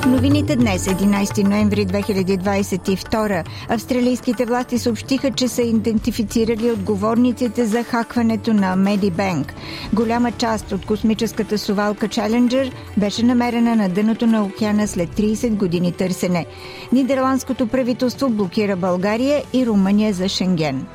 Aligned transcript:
В 0.00 0.06
новините 0.06 0.56
днес, 0.56 0.84
11 0.86 1.48
ноември 1.48 1.86
2022, 1.86 3.44
австралийските 3.68 4.44
власти 4.44 4.78
съобщиха, 4.78 5.30
че 5.30 5.48
са 5.48 5.62
идентифицирали 5.62 6.70
отговорниците 6.70 7.66
за 7.66 7.84
хакването 7.84 8.54
на 8.54 8.76
Медибанк. 8.76 9.54
Голяма 9.92 10.32
част 10.32 10.72
от 10.72 10.86
космическата 10.86 11.58
сувалка 11.58 12.08
Challenger 12.08 12.72
беше 12.96 13.22
намерена 13.22 13.76
на 13.76 13.88
дъното 13.88 14.26
на 14.26 14.44
океана 14.44 14.88
след 14.88 15.10
30 15.10 15.56
години 15.56 15.92
търсене. 15.92 16.46
Нидерландското 16.92 17.66
правителство 17.66 18.30
блокира 18.30 18.76
България 18.76 19.42
и 19.52 19.66
Румъния 19.66 20.12
за 20.12 20.28
Шенген. 20.28 20.86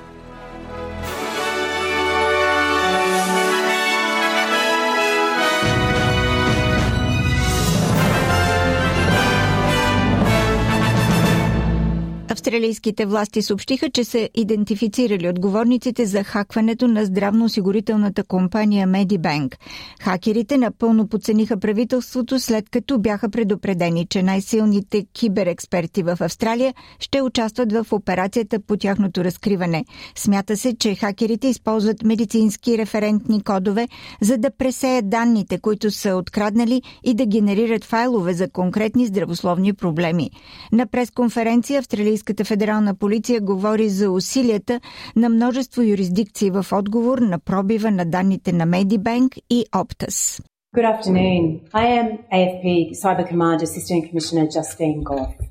Австралийските 12.55 13.05
власти 13.05 13.41
съобщиха, 13.41 13.89
че 13.89 14.03
са 14.03 14.29
идентифицирали 14.35 15.29
отговорниците 15.29 16.05
за 16.05 16.23
хакването 16.23 16.87
на 16.87 17.05
здравноосигурителната 17.05 18.23
компания 18.23 18.87
Medibank. 18.87 19.55
Хакерите 20.01 20.57
напълно 20.57 21.07
подцениха 21.07 21.57
правителството, 21.59 22.39
след 22.39 22.69
като 22.69 22.99
бяха 22.99 23.29
предупредени, 23.29 24.07
че 24.09 24.23
най-силните 24.23 25.05
киберексперти 25.13 26.03
в 26.03 26.17
Австралия 26.21 26.73
ще 26.99 27.21
участват 27.21 27.71
в 27.71 27.85
операцията 27.91 28.59
по 28.59 28.77
тяхното 28.77 29.23
разкриване. 29.23 29.85
Смята 30.15 30.57
се, 30.57 30.75
че 30.75 30.95
хакерите 30.95 31.47
използват 31.47 32.03
медицински 32.03 32.77
референтни 32.77 33.43
кодове, 33.43 33.87
за 34.21 34.37
да 34.37 34.51
пресеят 34.51 35.09
данните, 35.09 35.57
които 35.57 35.91
са 35.91 36.15
откраднали 36.15 36.81
и 37.03 37.13
да 37.13 37.25
генерират 37.25 37.83
файлове 37.83 38.33
за 38.33 38.49
конкретни 38.49 39.05
здравословни 39.05 39.73
проблеми. 39.73 40.31
На 40.71 40.87
пресконференция 40.87 41.79
австралийската 41.79 42.44
федерална 42.45 42.95
полиция 42.95 43.41
говори 43.41 43.89
за 43.89 44.11
усилията 44.11 44.79
на 45.15 45.29
множество 45.29 45.81
юрисдикции 45.81 46.51
в 46.51 46.65
отговор 46.71 47.17
на 47.17 47.39
пробива 47.39 47.91
на 47.91 48.05
данните 48.05 48.53
на 48.53 48.65
Медибанк 48.65 49.33
и 49.49 49.65
Оптас. 49.75 50.41
Good 50.75 50.83
afternoon. 50.83 51.61
I 51.73 51.85
am 51.99 52.07
AFP 52.33 52.91
Cyber 53.01 53.25
Command 53.25 53.61
Assistant 53.61 54.09
Commissioner 54.09 54.45
Justine 54.55 55.03
Goff. 55.03 55.45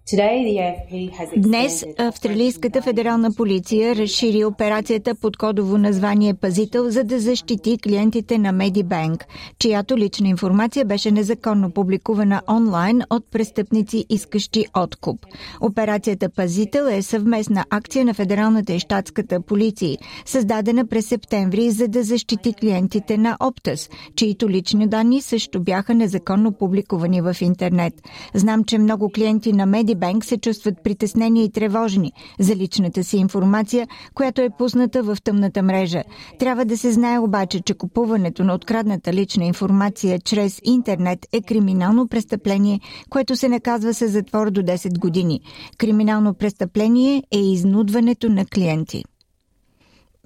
Днес 1.36 1.84
Австралийската 1.98 2.83
федерална 2.83 3.33
полиция 3.33 3.97
разшири 3.97 4.45
операцията 4.45 5.14
под 5.14 5.36
кодово 5.36 5.78
название 5.78 6.34
Пазител, 6.34 6.91
за 6.91 7.05
да 7.05 7.20
защити 7.20 7.78
клиентите 7.78 8.39
на 8.39 8.52
Медибанк, 8.52 9.25
чиято 9.58 9.97
лична 9.97 10.28
информация 10.28 10.84
беше 10.84 11.11
незаконно 11.11 11.70
публикувана 11.70 12.42
онлайн 12.48 13.02
от 13.11 13.30
престъпници, 13.30 14.05
искащи 14.11 14.67
откуп. 14.77 15.27
Операцията 15.61 16.28
Пазител 16.28 16.83
е 16.83 17.02
съвместна 17.02 17.64
акция 17.70 18.05
на 18.05 18.14
федералната 18.14 18.72
и 18.72 18.78
щатската 18.78 19.41
полиции, 19.41 19.98
създадена 20.27 20.86
през 20.86 21.06
септември, 21.06 21.70
за 21.70 21.89
да 21.89 22.02
защити 22.02 22.55
клиентите 22.55 23.19
на 23.19 23.36
Оптас, 23.41 23.91
чието 24.17 24.48
лични 24.48 24.86
данни 24.86 25.14
също 25.23 25.61
бяха 25.61 25.95
незаконно 25.95 26.53
публикувани 26.53 27.20
в 27.20 27.36
интернет. 27.41 27.95
Знам, 28.35 28.64
че 28.64 28.79
много 28.79 29.11
клиенти 29.14 29.52
на 29.52 29.67
Медибанк 29.67 30.05
Банк 30.05 30.25
се 30.25 30.39
чувстват 30.39 30.83
притеснени 30.85 31.45
и 31.45 31.51
тревожни 31.51 32.13
за 32.41 32.57
личната 32.57 33.05
си 33.05 33.17
информация, 33.17 33.89
която 34.14 34.42
е 34.42 34.51
пусната 34.58 35.03
в 35.03 35.17
тъмната 35.24 35.63
мрежа. 35.63 36.03
Трябва 36.39 36.64
да 36.64 36.79
се 36.79 36.92
знае 36.92 37.19
обаче, 37.19 37.61
че 37.61 37.74
купуването 37.74 38.45
на 38.45 38.55
открадната 38.55 39.13
лична 39.13 39.45
информация 39.45 40.19
чрез 40.19 40.61
интернет 40.64 41.27
е 41.33 41.42
криминално 41.42 42.08
престъпление, 42.08 42.80
което 43.11 43.36
се 43.36 43.48
наказва 43.48 43.95
с 43.95 44.08
затвор 44.08 44.51
до 44.51 44.63
10 44.63 44.98
години. 44.98 45.41
Криминално 45.79 46.35
престъпление 46.35 47.23
е 47.33 47.39
изнудването 47.39 48.29
на 48.29 48.47
клиенти. 48.47 49.05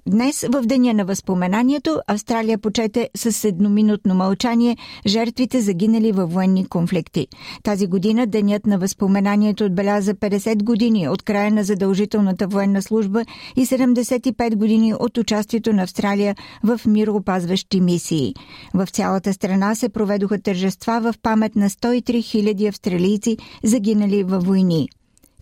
Днес, 0.09 0.45
в 0.49 0.61
Деня 0.61 0.93
на 0.93 1.05
възпоменанието, 1.05 1.99
Австралия 2.07 2.57
почете 2.57 3.09
с 3.15 3.47
едноминутно 3.47 4.15
мълчание 4.15 4.77
жертвите 5.07 5.61
загинали 5.61 6.11
във 6.11 6.33
военни 6.33 6.65
конфликти. 6.65 7.27
Тази 7.63 7.87
година 7.87 8.27
Денят 8.27 8.65
на 8.65 8.77
възпоменанието 8.77 9.65
отбеляза 9.65 10.13
50 10.13 10.63
години 10.63 11.09
от 11.09 11.23
края 11.23 11.51
на 11.51 11.63
задължителната 11.63 12.47
военна 12.47 12.81
служба 12.81 13.23
и 13.55 13.65
75 13.65 14.55
години 14.55 14.93
от 14.93 15.17
участието 15.17 15.73
на 15.73 15.83
Австралия 15.83 16.35
в 16.63 16.81
мироопазващи 16.87 17.81
мисии. 17.81 18.33
В 18.73 18.87
цялата 18.87 19.33
страна 19.33 19.75
се 19.75 19.89
проведоха 19.89 20.41
тържества 20.41 21.01
в 21.01 21.13
памет 21.21 21.55
на 21.55 21.69
103 21.69 22.01
000 22.01 22.69
австралийци 22.69 23.37
загинали 23.63 24.23
във 24.23 24.45
войни. 24.45 24.89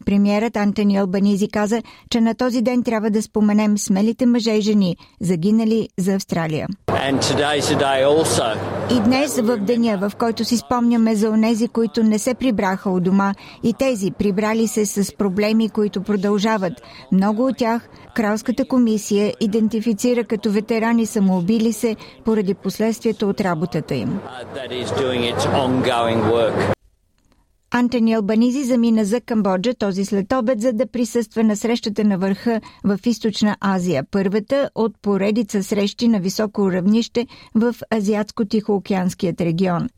Премьерът 0.05 0.57
Антони 0.57 0.97
Албанизи 0.97 1.47
каза, 1.47 1.81
че 2.09 2.21
на 2.21 2.35
този 2.35 2.61
ден 2.61 2.83
трябва 2.83 3.09
да 3.09 3.21
споменем 3.21 3.77
смелите 3.77 4.25
мъже 4.25 4.51
и 4.51 4.61
жени, 4.61 4.97
загинали 5.21 5.89
за 5.97 6.15
Австралия. 6.15 6.67
И 8.91 8.99
днес, 8.99 9.39
в 9.39 9.57
деня, 9.57 9.97
в 9.97 10.15
който 10.15 10.45
си 10.45 10.57
спомняме 10.57 11.15
за 11.15 11.29
онези, 11.29 11.67
които 11.67 12.03
не 12.03 12.19
се 12.19 12.33
прибраха 12.33 12.89
от 12.89 13.03
дома 13.03 13.33
и 13.63 13.73
тези, 13.73 14.11
прибрали 14.11 14.67
се 14.67 14.85
с 14.85 15.15
проблеми, 15.15 15.69
които 15.69 16.03
продължават, 16.03 16.73
много 17.11 17.45
от 17.45 17.57
тях 17.57 17.89
Кралската 18.15 18.65
комисия 18.67 19.33
идентифицира 19.39 20.23
като 20.23 20.51
ветерани 20.51 21.05
самоубили 21.05 21.73
се 21.73 21.95
поради 22.25 22.53
последствията 22.53 23.27
от 23.27 23.41
работата 23.41 23.95
им. 23.95 24.19
Антони 27.71 28.13
Албанизи 28.13 28.63
замина 28.63 29.05
за 29.05 29.21
Камбоджа 29.21 29.73
този 29.73 30.05
след 30.05 30.33
обед, 30.33 30.61
за 30.61 30.73
да 30.73 30.87
присъства 30.87 31.43
на 31.43 31.55
срещата 31.55 32.03
на 32.03 32.17
върха 32.17 32.61
в 32.83 32.99
Източна 33.05 33.57
Азия, 33.61 34.03
първата 34.11 34.69
от 34.75 35.01
поредица 35.01 35.63
срещи 35.63 36.07
на 36.07 36.19
високо 36.19 36.71
равнище 36.71 37.27
в 37.55 37.75
Азиатско-Тихоокеанският 37.91 39.41
регион. 39.41 39.89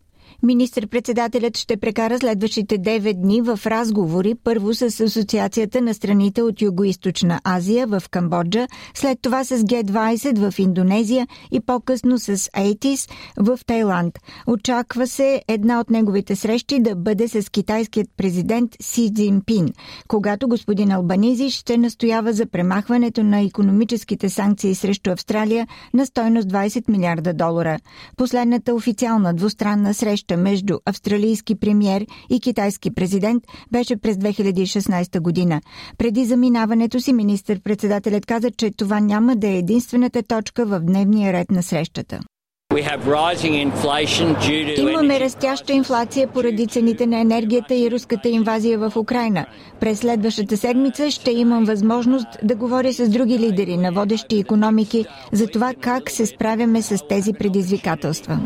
Министр-председателят 0.43 1.57
ще 1.57 1.77
прекара 1.77 2.19
следващите 2.19 2.79
9 2.79 3.13
дни 3.13 3.41
в 3.41 3.59
разговори 3.65 4.35
първо 4.43 4.73
с 4.73 4.81
Асоциацията 4.81 5.81
на 5.81 5.93
страните 5.93 6.41
от 6.41 6.55
Юго-Источна 6.61 7.39
Азия 7.43 7.87
в 7.87 8.03
Камбоджа, 8.11 8.67
след 8.93 9.19
това 9.21 9.43
с 9.43 9.49
Г-20 9.49 10.49
в 10.49 10.59
Индонезия 10.59 11.27
и 11.51 11.59
по-късно 11.59 12.19
с 12.19 12.49
ЕйтИС 12.57 13.07
в 13.37 13.59
Тайланд. 13.65 14.19
Очаква 14.47 15.07
се 15.07 15.41
една 15.47 15.79
от 15.79 15.89
неговите 15.89 16.35
срещи 16.35 16.79
да 16.79 16.95
бъде 16.95 17.27
с 17.27 17.51
китайският 17.51 18.07
президент 18.17 18.71
Си 18.81 19.11
Цзинпин, 19.15 19.67
когато 20.07 20.47
господин 20.47 20.91
Албанизи 20.91 21.49
ще 21.49 21.77
настоява 21.77 22.33
за 22.33 22.45
премахването 22.45 23.23
на 23.23 23.41
економическите 23.41 24.29
санкции 24.29 24.75
срещу 24.75 25.11
Австралия 25.11 25.67
на 25.93 26.05
стойност 26.05 26.47
20 26.47 26.89
милиарда 26.89 27.33
долара. 27.33 27.79
Последната 28.17 28.75
официална 28.75 29.33
двустранна 29.33 29.93
среща 29.93 30.28
среща 30.29 30.37
между 30.37 30.79
австралийски 30.85 31.55
премьер 31.55 32.05
и 32.29 32.39
китайски 32.39 32.91
президент 32.91 33.43
беше 33.71 33.97
през 33.97 34.17
2016 34.17 35.19
година. 35.19 35.61
Преди 35.97 36.25
заминаването 36.25 36.99
си 36.99 37.13
министър-председателят 37.13 38.25
каза, 38.25 38.51
че 38.51 38.71
това 38.71 38.99
няма 38.99 39.35
да 39.35 39.47
е 39.47 39.57
единствената 39.57 40.23
точка 40.23 40.65
в 40.65 40.79
дневния 40.79 41.33
ред 41.33 41.51
на 41.51 41.63
срещата. 41.63 42.19
Имаме 44.77 45.19
растяща 45.19 45.73
инфлация 45.73 46.27
поради 46.27 46.67
цените 46.67 47.05
на 47.07 47.19
енергията 47.19 47.75
и 47.75 47.91
руската 47.91 48.29
инвазия 48.29 48.77
в 48.79 48.97
Украина. 48.97 49.45
През 49.79 49.99
следващата 49.99 50.57
седмица 50.57 51.11
ще 51.11 51.31
имам 51.31 51.65
възможност 51.65 52.27
да 52.43 52.55
говоря 52.55 52.93
с 52.93 53.09
други 53.09 53.39
лидери 53.39 53.77
на 53.77 53.91
водещи 53.91 54.39
економики 54.39 55.05
за 55.31 55.47
това 55.47 55.73
как 55.81 56.11
се 56.11 56.25
справяме 56.25 56.81
с 56.81 57.07
тези 57.07 57.33
предизвикателства. 57.33 58.39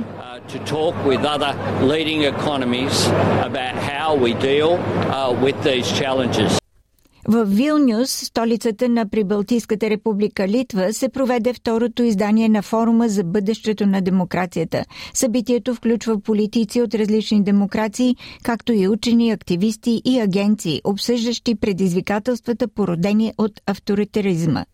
В 7.28 7.46
Вилнюс, 7.46 8.12
столицата 8.12 8.90
на 8.90 9.10
Прибалтийската 9.10 9.90
република 9.90 10.48
Литва, 10.48 10.94
се 10.94 11.10
проведе 11.10 11.54
второто 11.54 12.04
издание 12.04 12.50
на 12.50 12.62
форума 12.62 13.10
за 13.10 13.24
бъдещето 13.24 13.86
на 13.86 14.02
демокрацията. 14.02 14.86
Събитието 15.14 15.76
включва 15.76 16.20
политици 16.20 16.82
от 16.82 16.96
различни 16.96 17.44
демокрации, 17.44 18.16
както 18.44 18.74
и 18.74 18.88
учени, 18.88 19.32
активисти 19.32 20.02
и 20.06 20.20
агенции, 20.20 20.82
обсъждащи 20.84 21.56
предизвикателствата, 21.56 22.68
породени 22.68 23.34
от 23.38 23.62
авторитаризма. 23.66 24.66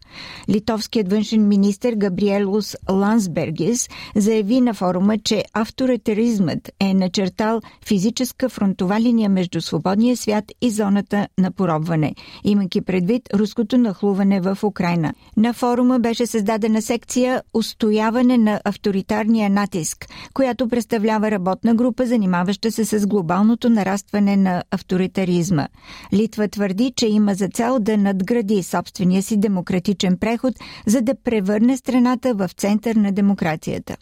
Литовският 0.50 1.12
външен 1.12 1.48
министр 1.48 1.92
Габриелус 1.96 2.76
Лансбергис 2.92 3.90
заяви 4.16 4.62
на 4.62 4.74
форума, 4.74 5.18
че 5.18 5.44
авторитаризмът 5.54 6.72
е 6.80 6.94
начертал 6.94 7.62
физическа 7.86 8.50
фронтова 8.50 9.00
линия 9.00 9.30
между 9.30 9.62
свободния 9.62 10.18
свят 10.18 10.46
и 10.62 10.70
зоната 10.70 11.28
на 11.38 11.52
поробване– 11.52 12.16
имайки 12.44 12.82
предвид 12.82 13.22
руското 13.34 13.78
нахлуване 13.78 14.42
в 14.42 14.58
Украина. 14.64 15.14
На 15.38 15.54
форума 15.54 16.00
беше 16.00 16.26
създадена 16.26 16.82
секция 16.82 17.42
Устояване 17.54 18.38
на 18.38 18.62
авторитарния 18.66 19.50
натиск, 19.50 20.06
която 20.34 20.68
представлява 20.68 21.32
работна 21.32 21.76
група, 21.76 22.06
занимаваща 22.06 22.72
се 22.72 22.86
с 22.86 23.08
глобалното 23.08 23.70
нарастване 23.70 24.38
на 24.38 24.64
авторитаризма. 24.72 25.68
Литва 26.14 26.48
твърди, 26.48 26.94
че 26.96 27.08
има 27.08 27.34
за 27.34 27.48
цел 27.48 27.80
да 27.80 27.98
надгради 27.98 28.64
собствения 28.64 29.24
си 29.24 29.38
демократичен 29.38 30.18
преход, 30.18 30.54
за 30.88 31.02
да 31.02 31.16
превърне 31.24 31.78
страната 31.78 32.34
в 32.34 32.50
център 32.58 32.96
на 32.96 33.12
демокрацията. 33.12 33.96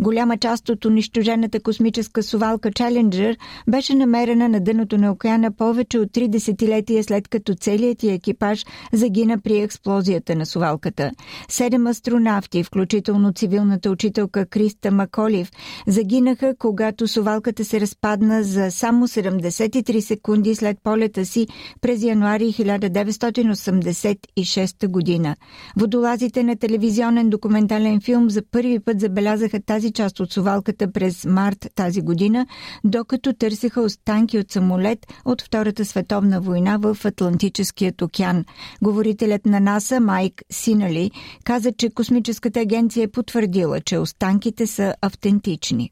Голяма 0.00 0.36
част 0.36 0.68
от 0.68 0.84
унищожената 0.84 1.60
космическа 1.60 2.22
сувалка 2.22 2.72
Челенджер 2.72 3.36
беше 3.68 3.94
намерена 3.94 4.48
на 4.48 4.60
дъното 4.60 4.98
на 4.98 5.12
океана 5.12 5.52
повече 5.52 5.98
от 5.98 6.12
три 6.12 6.28
десетилетия 6.28 7.04
след 7.04 7.28
като 7.28 7.54
целият 7.54 7.98
ти 7.98 8.08
екипаж 8.08 8.64
загина 8.92 9.40
при 9.40 9.60
експлозията 9.60 10.36
на 10.36 10.46
сувалката. 10.46 11.10
Седем 11.48 11.86
астронавти, 11.86 12.64
включително 12.64 13.32
цивилната 13.32 13.90
учителка 13.90 14.46
Криста 14.46 14.90
Маколив, 14.90 15.50
загинаха, 15.86 16.54
когато 16.58 17.08
сувалката 17.08 17.64
се 17.64 17.80
разпадна 17.80 18.42
за 18.42 18.70
само 18.70 19.08
73 19.08 20.00
секунди 20.00 20.54
след 20.54 20.78
полета 20.82 21.26
си 21.26 21.46
през 21.80 22.02
януари 22.02 22.52
1986 22.52 24.88
година. 24.88 25.36
Водолазите 25.76 26.42
на 26.42 26.56
телевизионен 26.56 27.30
документален 27.30 28.00
филм 28.00 28.30
за 28.30 28.42
първи 28.50 28.80
път 28.80 29.00
забелязаха 29.00 29.60
тази 29.60 29.89
част 29.92 30.20
от 30.20 30.32
сувалката 30.32 30.92
през 30.92 31.24
март 31.24 31.66
тази 31.74 32.00
година, 32.00 32.46
докато 32.84 33.32
търсеха 33.32 33.80
останки 33.80 34.38
от 34.38 34.52
самолет 34.52 35.06
от 35.24 35.42
Втората 35.42 35.84
световна 35.84 36.40
война 36.40 36.76
в 36.76 36.98
Атлантическият 37.04 38.02
океан. 38.02 38.44
Говорителят 38.82 39.46
на 39.46 39.60
НАСА 39.60 40.00
Майк 40.00 40.42
Синали 40.52 41.10
каза, 41.44 41.72
че 41.72 41.90
космическата 41.90 42.60
агенция 42.60 43.04
е 43.04 43.08
потвърдила, 43.08 43.80
че 43.80 43.98
останките 43.98 44.66
са 44.66 44.94
автентични. 45.02 45.90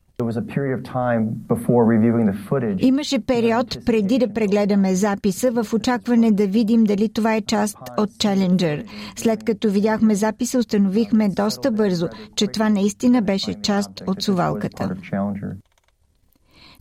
Имаше 2.78 3.18
период 3.18 3.78
преди 3.86 4.18
да 4.18 4.32
прегледаме 4.32 4.94
записа 4.94 5.50
в 5.50 5.74
очакване 5.74 6.32
да 6.32 6.46
видим 6.46 6.84
дали 6.84 7.08
това 7.08 7.34
е 7.34 7.40
част 7.40 7.78
от 7.98 8.10
Challenger. 8.10 8.84
След 9.16 9.44
като 9.44 9.70
видяхме 9.70 10.14
записа, 10.14 10.58
установихме 10.58 11.28
доста 11.28 11.70
бързо, 11.70 12.08
че 12.36 12.46
това 12.46 12.68
наистина 12.68 13.22
беше 13.22 13.54
част 13.54 13.90
от 14.06 14.22
сувалката. 14.22 14.96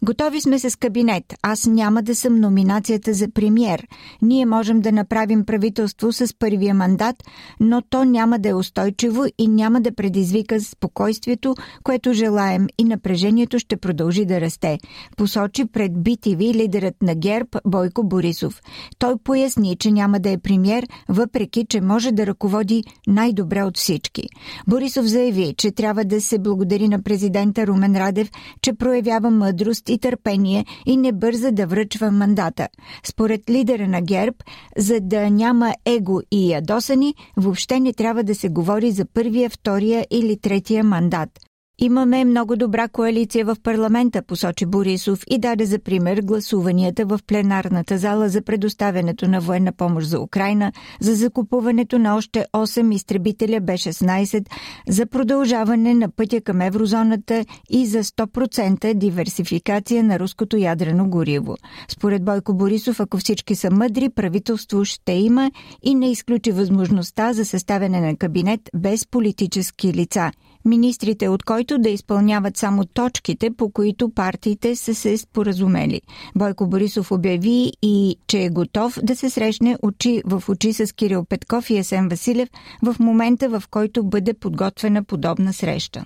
Готови 0.04 0.42
сме 0.42 0.60
с 0.60 0.80
кабинет. 0.80 1.24
Аз 1.42 1.66
няма 1.66 2.04
да 2.04 2.16
съм 2.16 2.40
номинацията 2.40 3.14
за 3.14 3.28
премьер. 3.30 3.88
Ние 4.22 4.46
можем 4.46 4.82
да 4.82 4.92
направим 4.92 5.46
правителство 5.46 6.14
с 6.14 6.34
първия 6.40 6.74
мандат, 6.74 7.16
но 7.60 7.82
то 7.90 8.04
няма 8.04 8.40
да 8.40 8.50
е 8.50 8.54
устойчиво 8.54 9.24
и 9.38 9.48
няма 9.48 9.82
да 9.82 9.96
предизвика 9.96 10.62
спокойствието, 10.62 11.56
което 11.84 12.14
желаем 12.14 12.68
и 12.78 12.84
напрежението 12.84 13.60
ще 13.60 13.78
продължи 13.78 14.26
да 14.26 14.42
расте. 14.42 14.78
Посочи 15.18 15.66
пред 15.66 15.92
BTV 15.92 16.54
лидерът 16.54 16.96
на 17.02 17.16
ГЕРБ 17.16 17.50
Бойко 17.66 18.04
Борисов. 18.04 18.62
Той 19.00 19.14
поясни, 19.24 19.76
че 19.76 19.92
няма 19.92 20.20
да 20.20 20.30
е 20.30 20.38
премьер, 20.38 20.88
въпреки, 21.10 21.66
че 21.70 21.82
може 21.82 22.12
да 22.12 22.28
ръководи 22.28 22.84
най-добре 23.08 23.64
от 23.64 23.78
всички. 23.78 24.24
Борисов 24.68 25.06
заяви, 25.06 25.54
че 25.58 25.72
трябва 25.72 26.06
да 26.06 26.22
се 26.22 26.40
благодари 26.40 26.88
на 26.88 27.04
президента 27.04 27.68
Румен 27.68 27.98
Радев, 27.98 28.32
че 28.62 28.74
проявява 28.74 29.30
мъдрост 29.30 29.87
и 29.90 30.00
търпение 30.00 30.66
и 30.86 30.98
не 30.98 31.12
бърза 31.12 31.52
да 31.52 31.68
връчва 31.68 32.12
мандата. 32.12 32.68
Според 33.04 33.50
лидера 33.50 33.88
на 33.88 34.02
ГЕРБ, 34.02 34.36
за 34.78 35.00
да 35.02 35.30
няма 35.30 35.74
его 35.86 36.22
и 36.32 36.52
ядосани, 36.52 37.16
въобще 37.38 37.80
не 37.80 37.94
трябва 37.94 38.24
да 38.24 38.36
се 38.36 38.50
говори 38.50 38.92
за 38.92 39.06
първия, 39.06 39.50
втория 39.50 40.08
или 40.12 40.38
третия 40.38 40.84
мандат– 40.84 41.30
Имаме 41.82 42.26
много 42.26 42.56
добра 42.56 42.88
коалиция 42.88 43.46
в 43.46 43.56
парламента, 43.64 44.22
посочи 44.22 44.66
Борисов 44.66 45.24
и 45.30 45.40
даде 45.40 45.66
за 45.66 45.80
пример 45.80 46.22
гласуванията 46.24 47.06
в 47.06 47.20
пленарната 47.28 47.98
зала 47.98 48.30
за 48.30 48.42
предоставянето 48.42 49.28
на 49.28 49.42
военна 49.42 49.72
помощ 49.72 50.08
за 50.08 50.20
Украина, 50.20 50.72
за 51.02 51.16
закупуването 51.16 52.00
на 52.00 52.16
още 52.16 52.46
8 52.54 52.96
изтребителя 52.96 53.62
Б-16, 53.62 54.46
за 54.88 55.06
продължаване 55.06 55.94
на 55.94 56.10
пътя 56.10 56.42
към 56.42 56.62
еврозоната 56.62 57.46
и 57.70 57.86
за 57.86 58.04
100% 58.04 58.94
диверсификация 58.94 60.04
на 60.04 60.20
руското 60.20 60.58
ядрено 60.58 61.10
гориво. 61.10 61.56
Според 61.88 62.26
Бойко 62.26 62.54
Борисов, 62.54 63.00
ако 63.00 63.18
всички 63.18 63.56
са 63.56 63.72
мъдри, 63.72 64.10
правителство 64.10 64.86
ще 64.86 65.12
има 65.12 65.52
и 65.84 65.96
не 65.96 66.12
изключи 66.12 66.52
възможността 66.52 67.34
за 67.34 67.46
съставяне 67.46 68.02
на 68.02 68.16
кабинет 68.16 68.62
без 68.76 69.08
политически 69.08 69.94
лица– 69.94 70.32
министрите 70.68 71.30
от 71.30 71.44
който 71.44 71.67
да 71.78 71.90
изпълняват 71.90 72.58
само 72.58 72.86
точките, 72.86 73.50
по 73.58 73.70
които 73.70 74.10
партиите 74.10 74.76
са 74.76 74.96
се 74.96 75.18
споразумели. 75.18 76.02
Бойко 76.36 76.68
Борисов 76.68 77.12
обяви 77.12 77.72
и, 77.82 78.16
че 78.28 78.44
е 78.44 78.50
готов 78.50 79.00
да 79.04 79.16
се 79.16 79.30
срещне 79.30 79.78
очи 79.82 80.22
в 80.26 80.44
очи 80.50 80.74
с 80.74 80.96
Кирил 80.96 81.26
Петков 81.26 81.70
и 81.70 81.78
Есен 81.78 82.10
Василев 82.10 82.50
в 82.84 82.96
момента, 83.00 83.50
в 83.50 83.64
който 83.72 84.04
бъде 84.04 84.34
подготвена 84.34 85.04
подобна 85.04 85.54
среща. 85.54 86.06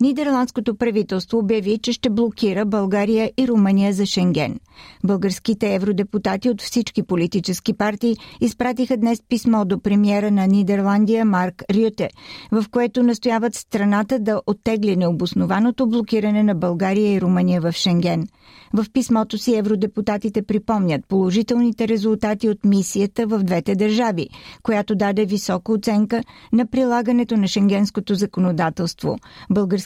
Нидерландското 0.00 0.76
правителство 0.76 1.38
обяви, 1.38 1.78
че 1.78 1.92
ще 1.92 2.10
блокира 2.10 2.66
България 2.66 3.32
и 3.38 3.48
Румъния 3.48 3.92
за 3.92 4.06
Шенген. 4.06 4.60
Българските 5.04 5.74
евродепутати 5.74 6.50
от 6.50 6.62
всички 6.62 7.02
политически 7.02 7.72
партии 7.72 8.16
изпратиха 8.40 8.96
днес 8.96 9.22
писмо 9.28 9.64
до 9.64 9.80
премиера 9.80 10.30
на 10.30 10.46
Нидерландия 10.46 11.24
Марк 11.24 11.62
Рюте, 11.74 12.08
в 12.52 12.64
което 12.70 13.02
настояват 13.02 13.54
страната 13.54 14.18
да 14.18 14.42
оттегли 14.46 14.96
необоснованото 14.96 15.88
блокиране 15.88 16.42
на 16.42 16.54
България 16.54 17.12
и 17.12 17.20
Румъния 17.20 17.60
в 17.60 17.72
Шенген. 17.72 18.26
В 18.72 18.86
писмото 18.92 19.38
си 19.38 19.56
евродепутатите 19.56 20.42
припомнят 20.42 21.06
положителните 21.08 21.88
резултати 21.88 22.48
от 22.48 22.64
мисията 22.64 23.26
в 23.26 23.38
двете 23.38 23.74
държави, 23.74 24.28
която 24.62 24.94
даде 24.94 25.24
висока 25.24 25.72
оценка 25.72 26.22
на 26.52 26.66
прилагането 26.66 27.36
на 27.36 27.48
шенгенското 27.48 28.14
законодателство. 28.14 29.16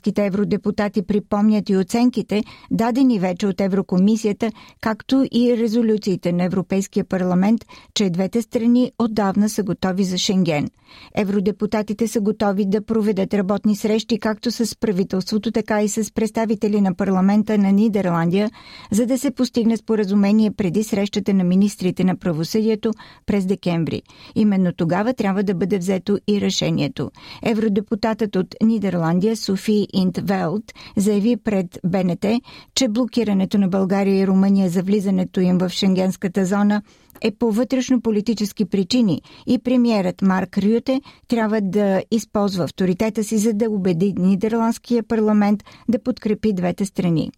Българските 0.00 0.26
евродепутати 0.26 1.02
припомнят 1.02 1.68
и 1.70 1.76
оценките, 1.76 2.42
дадени 2.70 3.18
вече 3.18 3.46
от 3.46 3.60
Еврокомисията, 3.60 4.52
както 4.80 5.26
и 5.32 5.56
резолюциите 5.56 6.32
на 6.32 6.44
Европейския 6.44 7.04
парламент, 7.04 7.64
че 7.94 8.10
двете 8.10 8.42
страни 8.42 8.92
отдавна 8.98 9.48
са 9.48 9.62
готови 9.62 10.04
за 10.04 10.18
Шенген. 10.18 10.68
Евродепутатите 11.14 12.08
са 12.08 12.20
готови 12.20 12.66
да 12.66 12.80
проведат 12.80 13.34
работни 13.34 13.76
срещи 13.76 14.18
както 14.18 14.50
с 14.50 14.76
правителството, 14.80 15.52
така 15.52 15.82
и 15.82 15.88
с 15.88 16.14
представители 16.14 16.80
на 16.80 16.94
парламента 16.94 17.58
на 17.58 17.72
Нидерландия, 17.72 18.50
за 18.90 19.06
да 19.06 19.18
се 19.18 19.30
постигне 19.30 19.76
споразумение 19.76 20.50
преди 20.50 20.84
срещата 20.84 21.34
на 21.34 21.44
министрите 21.44 22.04
на 22.04 22.16
правосъдието 22.16 22.92
през 23.26 23.46
декември. 23.46 24.02
Именно 24.34 24.72
тогава 24.72 25.14
трябва 25.14 25.42
да 25.42 25.54
бъде 25.54 25.78
взето 25.78 26.18
и 26.28 26.40
решението. 26.40 27.10
Евродепутатът 27.42 28.36
от 28.36 28.54
Нидерландия 28.62 29.36
Софи 29.36 29.86
Интвелт 29.92 30.64
заяви 30.96 31.36
пред 31.36 31.78
БНТ, 31.84 32.26
че 32.74 32.88
блокирането 32.88 33.58
на 33.58 33.68
България 33.68 34.20
и 34.20 34.26
Румъния 34.26 34.70
за 34.70 34.82
влизането 34.82 35.40
им 35.40 35.58
в 35.58 35.68
шенгенската 35.68 36.44
зона 36.44 36.82
е 37.20 37.30
по 37.30 37.52
вътрешно-политически 37.52 38.64
причини 38.64 39.22
и 39.46 39.58
премиерът 39.58 40.22
Марк 40.22 40.58
Рюте 40.80 41.00
трябва 41.28 41.60
да 41.60 42.02
използва 42.10 42.64
авторитета 42.64 43.24
си, 43.24 43.38
за 43.38 43.52
да 43.52 43.70
убеди 43.70 44.14
Нидерландския 44.18 45.02
парламент 45.02 45.64
да 45.88 46.02
подкрепи 46.02 46.52
двете 46.52 46.84
страни. 46.84 47.30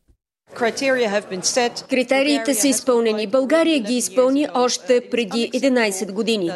Критериите 1.91 2.55
са 2.55 2.69
изпълнени. 2.69 3.27
България 3.27 3.81
ги 3.81 3.95
изпълни 3.95 4.47
още 4.55 5.01
преди 5.11 5.51
11 5.55 6.13
години. 6.13 6.51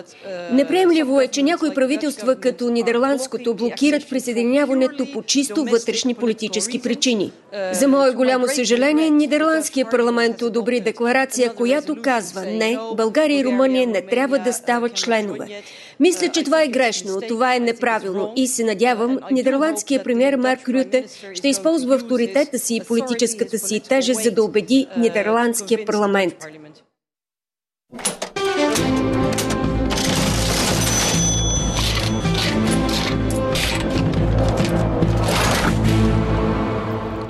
Неприемливо 0.53 1.21
е, 1.21 1.29
че 1.29 1.43
някои 1.43 1.75
правителства 1.75 2.37
като 2.37 2.71
Нидерландското 2.71 3.55
блокират 3.55 4.11
присъединяването 4.11 5.13
по 5.13 5.23
чисто 5.23 5.65
вътрешни 5.65 6.15
политически 6.15 6.83
причини. 6.83 7.33
За 7.73 7.89
мое 7.89 8.13
голямо 8.13 8.49
съжаление, 8.49 9.11
Нидерландския 9.11 9.91
парламент 9.91 10.43
одобри 10.43 10.81
декларация, 10.81 11.55
която 11.55 11.97
казва 12.03 12.41
не, 12.41 12.79
България 12.97 13.41
и 13.41 13.45
Румъния 13.45 13.87
не 13.87 14.07
трябва 14.07 14.39
да 14.39 14.53
стават 14.53 14.95
членове. 14.95 15.63
Мисля, 16.01 16.29
че 16.29 16.45
това 16.45 16.63
е 16.63 16.69
грешно, 16.69 17.21
това 17.29 17.55
е 17.55 17.61
неправилно 17.61 18.33
и 18.37 18.47
се 18.47 18.65
надявам 18.65 19.19
нидерландския 19.31 20.03
премьер 20.03 20.37
Марк 20.37 20.69
Рюте 20.69 21.05
ще 21.35 21.49
използва 21.49 21.95
авторитета 21.95 22.59
си 22.59 22.77
и 22.77 22.81
политическата 22.81 23.59
си 23.59 23.81
тежест, 23.81 24.23
за 24.23 24.31
да 24.31 24.45
убеди 24.45 24.87
нидерландския 24.97 25.85
парламент. 25.85 26.35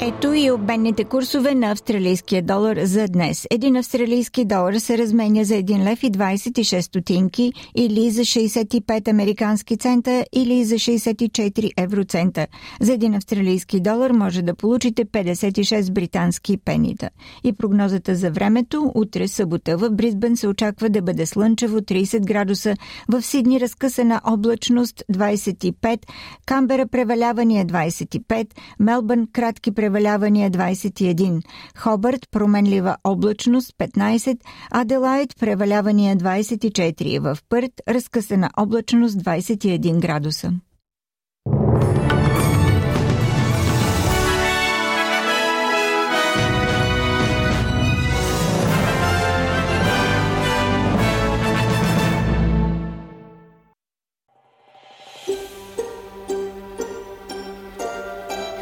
Ето 0.08 0.32
и 0.34 0.50
обменните 0.50 1.04
курсове 1.04 1.54
на 1.54 1.70
австралийския 1.70 2.42
долар 2.42 2.76
за 2.82 3.08
днес. 3.08 3.46
Един 3.50 3.76
австралийски 3.76 4.44
долар 4.44 4.74
се 4.74 4.98
разменя 4.98 5.44
за 5.44 5.54
1 5.54 5.90
лев 5.90 6.02
и 6.02 6.10
26 6.10 6.80
стотинки 6.80 7.52
или 7.74 8.10
за 8.10 8.22
65 8.22 9.08
американски 9.08 9.76
цента 9.76 10.24
или 10.32 10.64
за 10.64 10.74
64 10.74 11.70
евроцента. 11.76 12.46
За 12.80 12.92
един 12.92 13.14
австралийски 13.14 13.80
долар 13.80 14.10
може 14.10 14.42
да 14.42 14.54
получите 14.54 15.04
56 15.04 15.92
британски 15.92 16.56
пенита. 16.56 17.10
И 17.44 17.52
прогнозата 17.52 18.14
за 18.14 18.30
времето 18.30 18.92
утре 18.94 19.28
събота 19.28 19.76
в 19.76 19.90
Бризбен 19.90 20.36
се 20.36 20.48
очаква 20.48 20.88
да 20.88 21.02
бъде 21.02 21.26
слънчево 21.26 21.78
30 21.78 22.26
градуса, 22.26 22.74
в 23.08 23.22
Сидни 23.22 23.60
разкъсана 23.60 24.20
облачност 24.24 25.02
25, 25.12 25.98
Камбера 26.46 26.86
превалявания 26.86 27.66
25, 27.66 28.46
Мелбърн 28.80 29.26
кратки 29.32 29.70
превалявания 29.70 29.95
превалявания 29.96 30.50
21, 30.50 31.42
Хобърт 31.78 32.20
променлива 32.30 32.96
облачност 33.04 33.72
15, 33.78 34.38
Аделайт 34.70 35.36
превалявания 35.40 36.16
24, 36.16 37.20
в 37.20 37.38
Пърт 37.48 37.72
разкъсана 37.88 38.50
облачност 38.56 39.16
21 39.18 40.00
градуса. 40.00 40.52